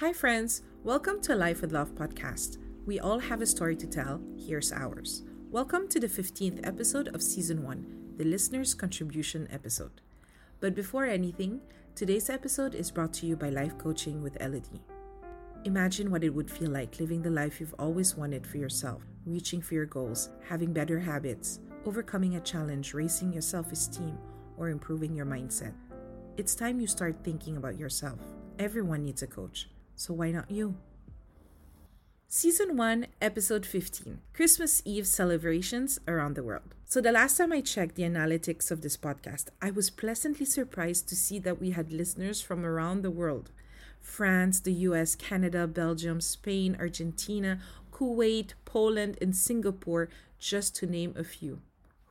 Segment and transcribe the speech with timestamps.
[0.00, 0.62] Hi, friends.
[0.82, 2.56] Welcome to Life with Love podcast.
[2.86, 4.18] We all have a story to tell.
[4.34, 5.24] Here's ours.
[5.50, 10.00] Welcome to the 15th episode of season 1, the listener's contribution episode.
[10.58, 11.60] But before anything,
[11.94, 14.80] today's episode is brought to you by Life Coaching with Elodie.
[15.66, 19.60] Imagine what it would feel like living the life you've always wanted for yourself, reaching
[19.60, 24.16] for your goals, having better habits, overcoming a challenge, raising your self esteem,
[24.56, 25.74] or improving your mindset.
[26.38, 28.18] It's time you start thinking about yourself.
[28.58, 29.68] Everyone needs a coach.
[30.00, 30.76] So why not you?
[32.26, 36.74] Season 1, Episode 15 Christmas Eve celebrations around the world.
[36.86, 41.06] So, the last time I checked the analytics of this podcast, I was pleasantly surprised
[41.10, 43.50] to see that we had listeners from around the world
[44.00, 47.60] France, the US, Canada, Belgium, Spain, Argentina,
[47.92, 50.08] Kuwait, Poland, and Singapore,
[50.38, 51.60] just to name a few.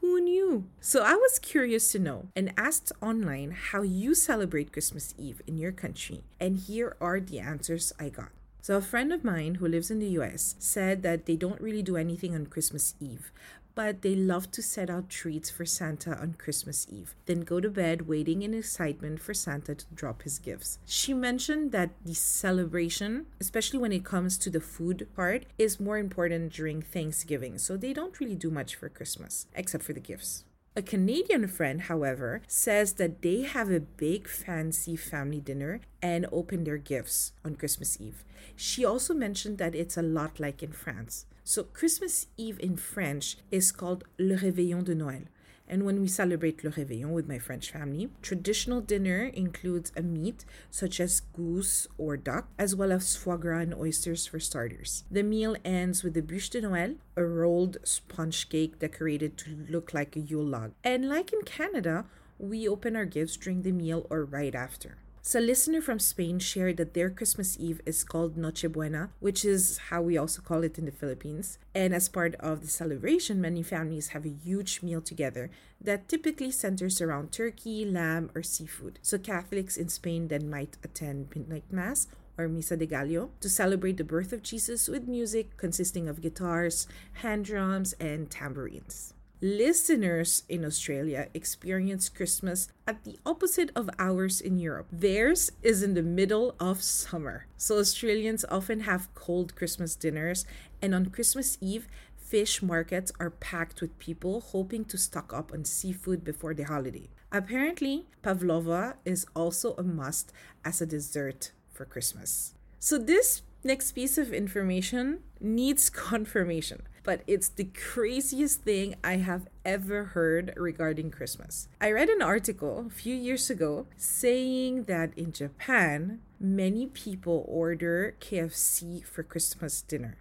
[0.00, 0.64] Who knew?
[0.80, 5.58] So I was curious to know and asked online how you celebrate Christmas Eve in
[5.58, 8.30] your country, and here are the answers I got.
[8.62, 11.82] So, a friend of mine who lives in the US said that they don't really
[11.82, 13.32] do anything on Christmas Eve,
[13.74, 17.70] but they love to set out treats for Santa on Christmas Eve, then go to
[17.70, 20.78] bed waiting in excitement for Santa to drop his gifts.
[20.84, 25.96] She mentioned that the celebration, especially when it comes to the food part, is more
[25.96, 30.44] important during Thanksgiving, so they don't really do much for Christmas, except for the gifts.
[30.76, 36.62] A Canadian friend, however, says that they have a big fancy family dinner and open
[36.62, 38.24] their gifts on Christmas Eve.
[38.54, 41.26] She also mentioned that it's a lot like in France.
[41.42, 45.26] So, Christmas Eve in French is called Le Réveillon de Noël.
[45.70, 50.44] And when we celebrate Le Réveillon with my French family, traditional dinner includes a meat
[50.68, 55.04] such as goose or duck, as well as foie gras and oysters for starters.
[55.12, 59.94] The meal ends with the bûche de Noël, a rolled sponge cake decorated to look
[59.94, 60.72] like a Yule log.
[60.82, 62.04] And like in Canada,
[62.36, 64.96] we open our gifts during the meal or right after.
[65.22, 69.44] So, a listener from Spain shared that their Christmas Eve is called Noche Buena, which
[69.44, 71.58] is how we also call it in the Philippines.
[71.74, 76.50] And as part of the celebration, many families have a huge meal together that typically
[76.50, 78.98] centers around turkey, lamb, or seafood.
[79.02, 82.06] So, Catholics in Spain then might attend midnight mass
[82.38, 86.86] or Misa de Gallo to celebrate the birth of Jesus with music consisting of guitars,
[87.20, 89.12] hand drums, and tambourines.
[89.42, 94.88] Listeners in Australia experience Christmas at the opposite of ours in Europe.
[94.92, 97.46] Theirs is in the middle of summer.
[97.56, 100.44] So Australians often have cold Christmas dinners,
[100.82, 105.64] and on Christmas Eve, fish markets are packed with people hoping to stock up on
[105.64, 107.08] seafood before the holiday.
[107.32, 110.34] Apparently, pavlova is also a must
[110.66, 112.52] as a dessert for Christmas.
[112.78, 119.48] So this next piece of information needs confirmation but it's the craziest thing I have
[119.64, 121.68] ever heard regarding Christmas.
[121.80, 128.16] I read an article a few years ago saying that in Japan, many people order
[128.20, 130.16] KFC for Christmas dinner.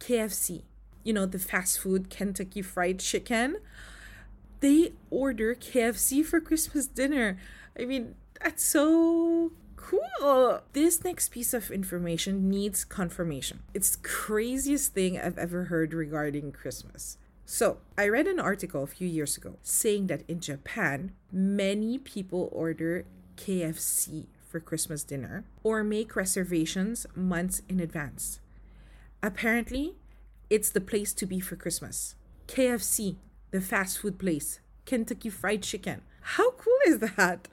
[0.00, 0.62] KFC,
[1.04, 3.56] you know, the fast food Kentucky Fried Chicken.
[4.60, 7.38] They order KFC for Christmas dinner.
[7.78, 10.60] I mean, that's so Cool.
[10.72, 13.64] This next piece of information needs confirmation.
[13.74, 17.18] It's craziest thing I've ever heard regarding Christmas.
[17.44, 22.48] So, I read an article a few years ago saying that in Japan, many people
[22.52, 23.04] order
[23.36, 28.38] KFC for Christmas dinner or make reservations months in advance.
[29.22, 29.96] Apparently,
[30.48, 32.14] it's the place to be for Christmas.
[32.46, 33.16] KFC,
[33.50, 36.02] the fast food place, Kentucky Fried Chicken.
[36.20, 37.48] How cool is that?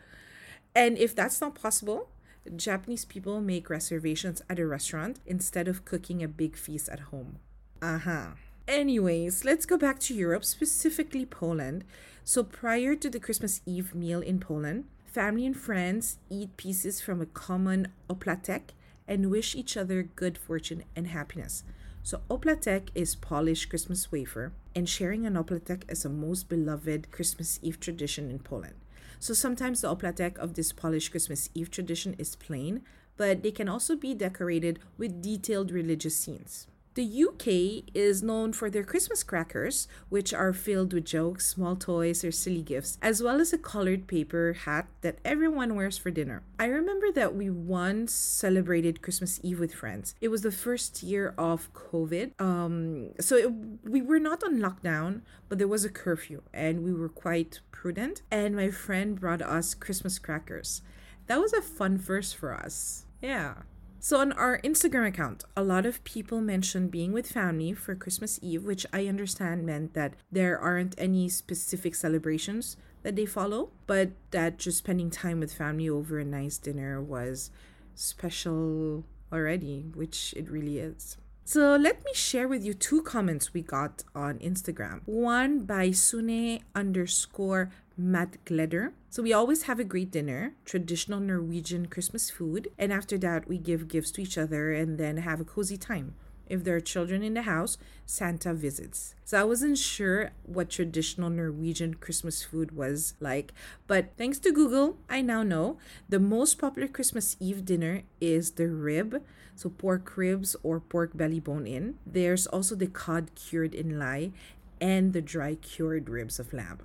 [0.75, 2.09] And if that's not possible,
[2.55, 7.39] Japanese people make reservations at a restaurant instead of cooking a big feast at home.
[7.81, 8.27] Uh huh.
[8.67, 11.83] Anyways, let's go back to Europe, specifically Poland.
[12.23, 17.19] So, prior to the Christmas Eve meal in Poland, family and friends eat pieces from
[17.19, 18.73] a common oplatek
[19.07, 21.63] and wish each other good fortune and happiness.
[22.03, 27.59] So, oplatek is Polish Christmas wafer, and sharing an oplatek is a most beloved Christmas
[27.63, 28.75] Eve tradition in Poland.
[29.19, 32.81] So sometimes the oplatek of this Polish Christmas Eve tradition is plain,
[33.17, 36.67] but they can also be decorated with detailed religious scenes.
[36.95, 42.23] The UK is known for their Christmas crackers, which are filled with jokes, small toys,
[42.25, 46.41] or silly gifts, as well as a colored paper hat that everyone wears for dinner.
[46.57, 50.15] I remember that we once celebrated Christmas Eve with friends.
[50.19, 52.39] It was the first year of COVID.
[52.41, 53.51] Um, so it,
[53.83, 58.23] we were not on lockdown, but there was a curfew, and we were quite prudent.
[58.31, 60.81] And my friend brought us Christmas crackers.
[61.27, 63.05] That was a fun first for us.
[63.21, 63.53] Yeah.
[64.01, 68.39] So, on our Instagram account, a lot of people mentioned being with family for Christmas
[68.41, 74.11] Eve, which I understand meant that there aren't any specific celebrations that they follow, but
[74.31, 77.51] that just spending time with family over a nice dinner was
[77.93, 79.03] special
[79.33, 81.17] already, which it really is.
[81.43, 85.01] So let me share with you two comments we got on Instagram.
[85.05, 88.93] One by Sune underscore Matt Gleder.
[89.09, 93.57] So we always have a great dinner, traditional Norwegian Christmas food, and after that we
[93.57, 96.15] give gifts to each other and then have a cozy time.
[96.47, 99.13] If there are children in the house, Santa visits.
[99.23, 103.53] So I wasn't sure what traditional Norwegian Christmas food was like,
[103.85, 108.67] but thanks to Google, I now know the most popular Christmas Eve dinner is the
[108.67, 109.21] rib
[109.59, 111.95] so pork ribs or pork belly bone in.
[112.05, 114.31] There's also the cod cured in lye
[114.79, 116.79] and the dry cured ribs of lamb.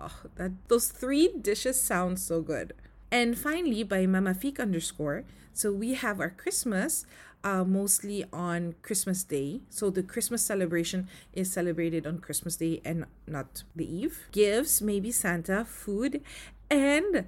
[0.00, 2.72] Oh, that those three dishes sound so good.
[3.12, 7.04] And finally, by Mama Mamafik underscore, so we have our Christmas
[7.42, 9.60] uh, mostly on Christmas Day.
[9.68, 14.28] So the Christmas celebration is celebrated on Christmas Day and not the Eve.
[14.32, 16.22] Gifts, maybe Santa, food,
[16.70, 17.26] and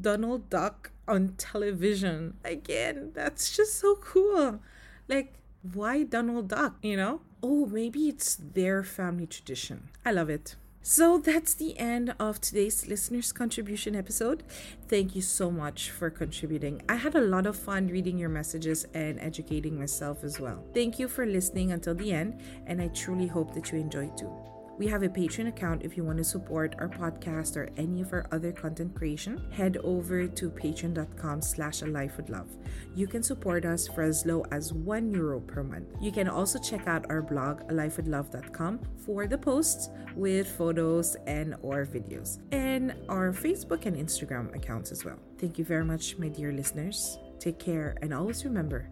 [0.00, 2.34] Donald Duck on television.
[2.44, 4.60] Again, that's just so cool.
[5.08, 7.20] Like, why Donald Duck, you know?
[7.42, 9.90] Oh, maybe it's their family tradition.
[10.04, 10.56] I love it.
[10.90, 14.42] So that's the end of today's listeners' contribution episode.
[14.88, 16.80] Thank you so much for contributing.
[16.88, 20.64] I had a lot of fun reading your messages and educating myself as well.
[20.72, 24.32] Thank you for listening until the end, and I truly hope that you enjoyed too.
[24.78, 28.12] We have a Patreon account if you want to support our podcast or any of
[28.12, 29.42] our other content creation.
[29.50, 32.46] Head over to patreon.com slash a.
[32.94, 35.88] You can support us for as low as one euro per month.
[36.00, 41.84] You can also check out our blog, alifewithlove.com for the posts with photos and or
[41.84, 45.18] videos and our Facebook and Instagram accounts as well.
[45.38, 47.18] Thank you very much, my dear listeners.
[47.40, 48.88] Take care and always remember,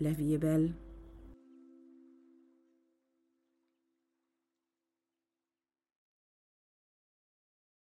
[0.00, 0.87] la vie est belle.